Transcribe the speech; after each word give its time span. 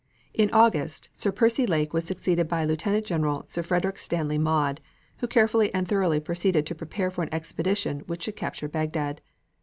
In 0.33 0.49
August 0.51 1.09
Sir 1.13 1.31
Percy 1.31 1.67
Lake 1.67 1.93
was 1.93 2.05
succeeded 2.05 2.47
by 2.47 2.65
Lieutenant 2.65 3.05
General 3.05 3.43
Sir 3.45 3.61
Frederick 3.61 3.99
Stanley 3.99 4.39
Maude, 4.39 4.81
who 5.19 5.27
carefully 5.27 5.71
and 5.75 5.87
thoroughly 5.87 6.19
proceeded 6.19 6.65
to 6.65 6.73
prepare 6.73 7.11
for 7.11 7.21
an 7.21 7.31
expedition 7.31 7.99
which 8.07 8.23
should 8.23 8.35
capture 8.35 8.67
Bagdad. 8.67 9.21